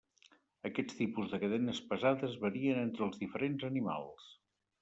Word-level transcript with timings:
Aquests 0.69 0.95
tipus 1.01 1.27
de 1.33 1.39
cadenes 1.43 1.83
pesades 1.91 2.39
varien 2.47 2.83
entre 2.87 3.07
els 3.09 3.23
diferents 3.27 3.71
animals. 3.73 4.35